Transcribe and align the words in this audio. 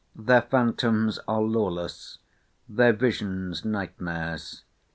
Their 0.15 0.41
phantoms 0.41 1.19
are 1.27 1.43
lawless; 1.43 2.17
their 2.67 2.91
visions 2.91 3.63
nightmares. 3.63 4.63